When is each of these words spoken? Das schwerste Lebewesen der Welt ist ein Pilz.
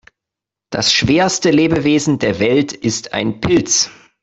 Das 0.71 0.91
schwerste 0.91 1.51
Lebewesen 1.51 2.17
der 2.17 2.39
Welt 2.39 2.73
ist 2.73 3.13
ein 3.13 3.39
Pilz. 3.39 3.91